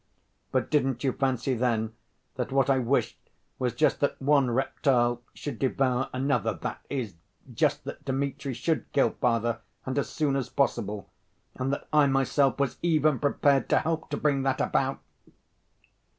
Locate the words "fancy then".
1.11-1.93